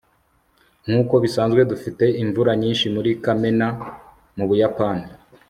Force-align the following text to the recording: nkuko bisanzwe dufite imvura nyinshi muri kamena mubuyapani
nkuko 0.85 1.13
bisanzwe 1.23 1.61
dufite 1.71 2.05
imvura 2.23 2.51
nyinshi 2.61 2.85
muri 2.95 3.09
kamena 3.23 3.67
mubuyapani 4.35 5.05